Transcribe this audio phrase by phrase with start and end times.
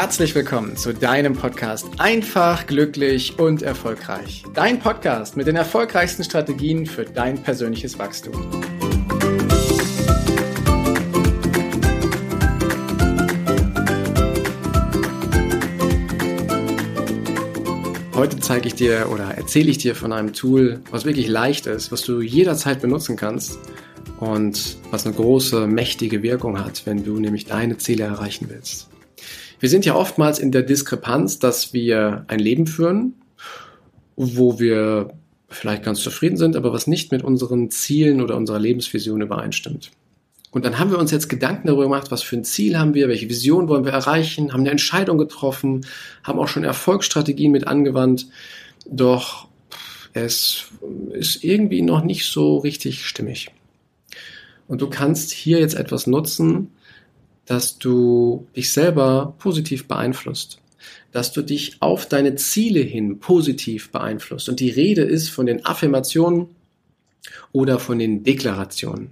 [0.00, 4.44] herzlich willkommen zu deinem Podcast Einfach, glücklich und erfolgreich.
[4.54, 8.32] Dein Podcast mit den erfolgreichsten Strategien für dein persönliches Wachstum.
[18.14, 21.92] Heute zeige ich dir oder erzähle ich dir von einem Tool, was wirklich leicht ist,
[21.92, 23.58] was du jederzeit benutzen kannst
[24.18, 28.89] und was eine große, mächtige Wirkung hat, wenn du nämlich deine Ziele erreichen willst.
[29.60, 33.14] Wir sind ja oftmals in der Diskrepanz, dass wir ein Leben führen,
[34.16, 35.12] wo wir
[35.48, 39.90] vielleicht ganz zufrieden sind, aber was nicht mit unseren Zielen oder unserer Lebensvision übereinstimmt.
[40.50, 43.08] Und dann haben wir uns jetzt Gedanken darüber gemacht, was für ein Ziel haben wir,
[43.08, 45.86] welche Vision wollen wir erreichen, haben eine Entscheidung getroffen,
[46.24, 48.26] haben auch schon Erfolgsstrategien mit angewandt.
[48.86, 49.46] Doch
[50.12, 50.64] es
[51.12, 53.50] ist irgendwie noch nicht so richtig stimmig.
[54.66, 56.68] Und du kannst hier jetzt etwas nutzen,
[57.50, 60.60] dass du dich selber positiv beeinflusst,
[61.10, 64.48] dass du dich auf deine Ziele hin positiv beeinflusst.
[64.48, 66.46] Und die Rede ist von den Affirmationen
[67.50, 69.10] oder von den Deklarationen.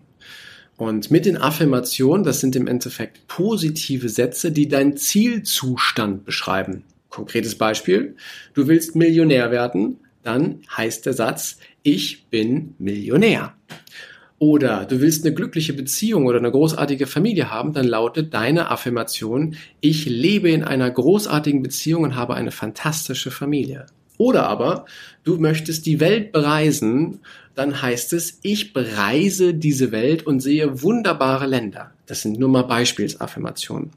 [0.76, 6.84] Und mit den Affirmationen, das sind im Endeffekt positive Sätze, die deinen Zielzustand beschreiben.
[7.08, 8.14] Konkretes Beispiel,
[8.54, 13.54] du willst Millionär werden, dann heißt der Satz, ich bin Millionär.
[14.40, 19.56] Oder du willst eine glückliche Beziehung oder eine großartige Familie haben, dann lautet deine Affirmation,
[19.80, 23.86] ich lebe in einer großartigen Beziehung und habe eine fantastische Familie.
[24.16, 24.84] Oder aber
[25.24, 27.20] du möchtest die Welt bereisen,
[27.54, 31.92] dann heißt es, ich bereise diese Welt und sehe wunderbare Länder.
[32.06, 33.90] Das sind nur mal Beispielsaffirmationen.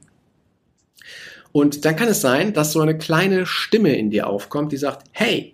[1.52, 5.06] Und dann kann es sein, dass so eine kleine Stimme in dir aufkommt, die sagt,
[5.12, 5.52] hey,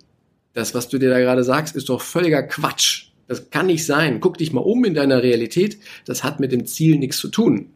[0.54, 3.07] das, was du dir da gerade sagst, ist doch völliger Quatsch.
[3.28, 4.20] Das kann nicht sein.
[4.20, 5.78] Guck dich mal um in deiner Realität.
[6.06, 7.68] Das hat mit dem Ziel nichts zu tun.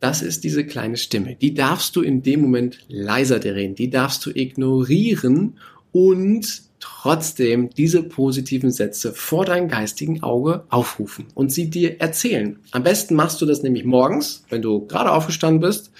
[0.00, 1.36] Das ist diese kleine Stimme.
[1.36, 3.74] Die darfst du in dem Moment leiser drehen.
[3.74, 5.58] Die darfst du ignorieren
[5.92, 12.58] und trotzdem diese positiven Sätze vor deinem geistigen Auge aufrufen und sie dir erzählen.
[12.70, 15.90] Am besten machst du das nämlich morgens, wenn du gerade aufgestanden bist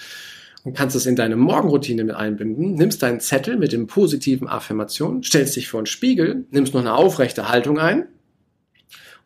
[0.67, 5.23] und kannst es in deine Morgenroutine mit einbinden, nimmst deinen Zettel mit den positiven Affirmationen,
[5.23, 8.09] stellst dich vor einen Spiegel, nimmst noch eine aufrechte Haltung ein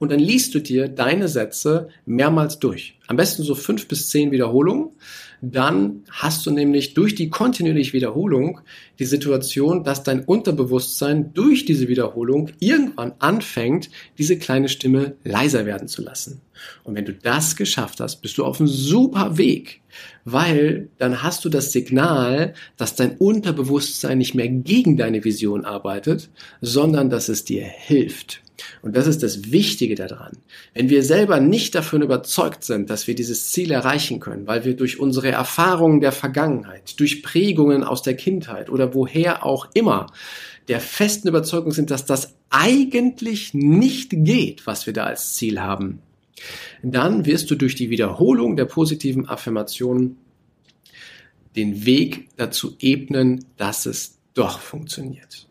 [0.02, 2.98] und dann liest du dir deine Sätze mehrmals durch.
[3.06, 4.90] Am besten so fünf bis zehn Wiederholungen.
[5.44, 8.62] Dann hast du nämlich durch die kontinuierliche Wiederholung
[8.98, 15.88] die Situation, dass dein Unterbewusstsein durch diese Wiederholung irgendwann anfängt, diese kleine Stimme leiser werden
[15.88, 16.42] zu lassen.
[16.84, 19.82] Und wenn du das geschafft hast, bist du auf einem super Weg,
[20.26, 26.30] weil dann hast du das Signal, dass dein Unterbewusstsein nicht mehr gegen deine Vision arbeitet,
[26.60, 28.42] sondern dass es dir hilft.
[28.82, 30.34] Und das ist das Wichtige daran.
[30.74, 34.76] Wenn wir selber nicht davon überzeugt sind, dass wir dieses Ziel erreichen können, weil wir
[34.76, 40.08] durch unsere Erfahrungen der Vergangenheit, durch Prägungen aus der Kindheit oder woher auch immer
[40.68, 46.00] der festen Überzeugung sind, dass das eigentlich nicht geht, was wir da als Ziel haben,
[46.84, 50.18] dann wirst du durch die Wiederholung der positiven Affirmationen
[51.56, 55.48] den Weg dazu ebnen, dass es doch funktioniert.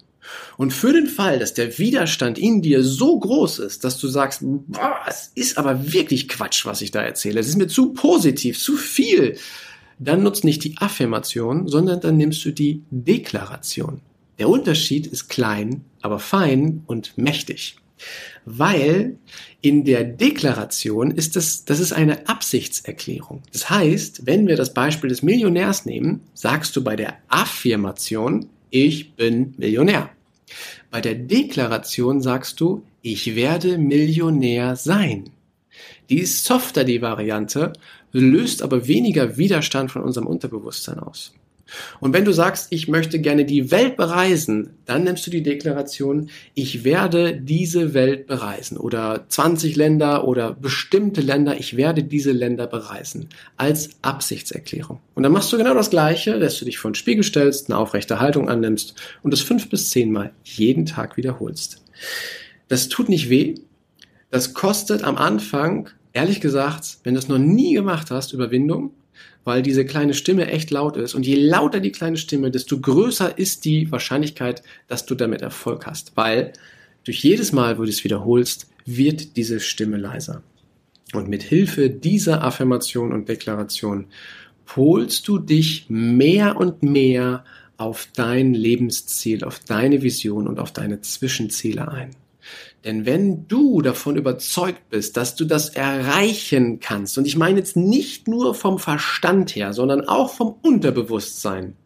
[0.56, 4.41] Und für den Fall, dass der Widerstand in dir so groß ist, dass du sagst,
[4.42, 8.58] boah, es ist aber wirklich Quatsch, was ich da erzähle, es ist mir zu positiv,
[8.58, 9.36] zu viel,
[9.98, 14.00] dann nutzt nicht die Affirmation, sondern dann nimmst du die Deklaration.
[14.38, 17.76] Der Unterschied ist klein, aber fein und mächtig.
[18.46, 19.19] Weil
[19.60, 23.42] in der Deklaration ist es, das ist eine Absichtserklärung.
[23.52, 29.14] Das heißt, wenn wir das Beispiel des Millionärs nehmen, sagst du bei der Affirmation, ich
[29.14, 30.10] bin Millionär.
[30.91, 35.31] Bei der Deklaration sagst du, ich werde Millionär sein.
[36.09, 37.72] Die ist softer, die Variante,
[38.12, 41.33] löst aber weniger Widerstand von unserem Unterbewusstsein aus.
[42.00, 46.31] Und wenn du sagst, ich möchte gerne die Welt bereisen, dann nimmst du die Deklaration,
[46.54, 52.67] ich werde diese Welt bereisen oder 20 Länder oder bestimmte Länder, ich werde diese Länder
[52.67, 55.00] bereisen als Absichtserklärung.
[55.14, 57.78] Und dann machst du genau das Gleiche, dass du dich vor den Spiegel stellst, eine
[57.78, 61.82] aufrechte Haltung annimmst und das fünf bis zehnmal jeden Tag wiederholst.
[62.69, 63.55] Das tut nicht weh.
[64.31, 68.93] Das kostet am Anfang, ehrlich gesagt, wenn du es noch nie gemacht hast, Überwindung
[69.44, 71.14] weil diese kleine Stimme echt laut ist.
[71.14, 75.87] Und je lauter die kleine Stimme, desto größer ist die Wahrscheinlichkeit, dass du damit Erfolg
[75.87, 76.17] hast.
[76.17, 76.52] Weil
[77.05, 80.43] durch jedes Mal, wo du es wiederholst, wird diese Stimme leiser.
[81.12, 84.06] Und mit Hilfe dieser Affirmation und Deklaration
[84.67, 87.44] polst du dich mehr und mehr
[87.76, 92.11] auf dein Lebensziel, auf deine Vision und auf deine Zwischenziele ein.
[92.84, 97.76] Denn wenn du davon überzeugt bist, dass du das erreichen kannst, und ich meine jetzt
[97.76, 101.76] nicht nur vom Verstand her, sondern auch vom Unterbewusstsein,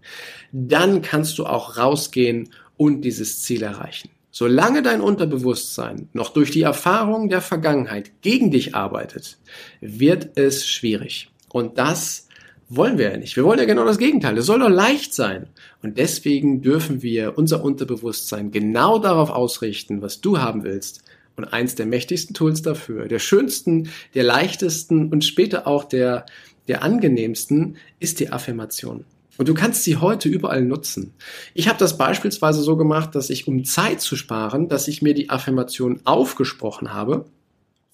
[0.52, 4.10] dann kannst du auch rausgehen und dieses Ziel erreichen.
[4.30, 9.38] Solange dein Unterbewusstsein noch durch die Erfahrungen der Vergangenheit gegen dich arbeitet,
[9.80, 11.30] wird es schwierig.
[11.50, 12.23] Und das
[12.68, 13.36] wollen wir ja nicht.
[13.36, 14.38] Wir wollen ja genau das Gegenteil.
[14.38, 15.46] Es soll doch leicht sein.
[15.82, 21.02] Und deswegen dürfen wir unser Unterbewusstsein genau darauf ausrichten, was du haben willst.
[21.36, 26.26] Und eins der mächtigsten Tools dafür, der schönsten, der leichtesten und später auch der,
[26.68, 29.04] der angenehmsten, ist die Affirmation.
[29.36, 31.12] Und du kannst sie heute überall nutzen.
[31.54, 35.14] Ich habe das beispielsweise so gemacht, dass ich, um Zeit zu sparen, dass ich mir
[35.14, 37.24] die Affirmation aufgesprochen habe.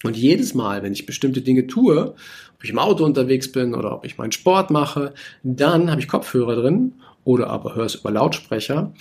[0.02, 2.14] Und jedes Mal, wenn ich bestimmte Dinge tue,
[2.54, 5.12] ob ich im Auto unterwegs bin oder ob ich meinen Sport mache,
[5.42, 6.94] dann habe ich Kopfhörer drin
[7.24, 8.92] oder aber höre es über Lautsprecher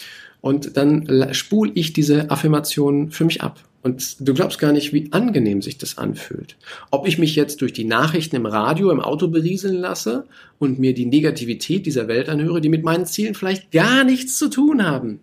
[0.42, 3.63] und dann spule ich diese Affirmation für mich ab.
[3.81, 6.57] Und du glaubst gar nicht, wie angenehm sich das anfühlt.
[6.92, 10.25] Ob ich mich jetzt durch die Nachrichten im Radio, im Auto berieseln lasse
[10.57, 14.50] und mir die Negativität dieser Welt anhöre, die mit meinen Zielen vielleicht gar nichts zu
[14.50, 15.22] tun haben.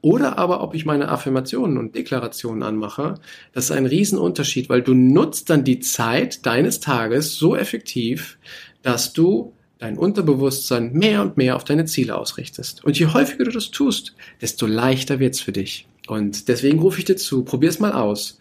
[0.00, 3.14] Oder aber ob ich meine Affirmationen und Deklarationen anmache,
[3.52, 8.38] das ist ein Riesenunterschied, weil du nutzt dann die Zeit deines Tages so effektiv,
[8.82, 12.84] dass du dein Unterbewusstsein mehr und mehr auf deine Ziele ausrichtest.
[12.84, 15.86] Und je häufiger du das tust, desto leichter wird's für dich.
[16.06, 18.38] Und deswegen rufe ich dir zu, probier's mal aus.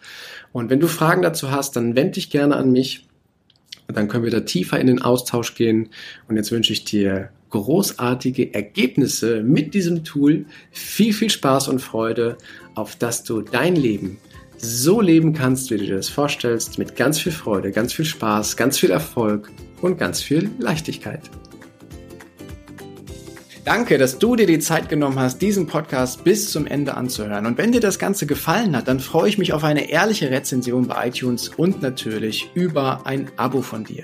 [0.54, 3.08] Und wenn du Fragen dazu hast, dann wend dich gerne an mich.
[3.88, 5.90] Dann können wir da tiefer in den Austausch gehen.
[6.28, 10.46] Und jetzt wünsche ich dir großartige Ergebnisse mit diesem Tool.
[10.72, 12.38] Viel, viel Spaß und Freude,
[12.76, 14.18] auf dass du dein Leben
[14.58, 18.58] so leben kannst, wie du dir das vorstellst, mit ganz viel Freude, ganz viel Spaß,
[18.58, 21.22] ganz viel Erfolg und ganz viel Leichtigkeit.
[23.66, 27.48] Danke, dass du dir die Zeit genommen hast, diesen Podcast bis zum Ende anzuhören.
[27.48, 30.88] Und wenn dir das Ganze gefallen hat, dann freue ich mich auf eine ehrliche Rezension
[30.88, 34.04] bei iTunes und natürlich über ein Abo von dir.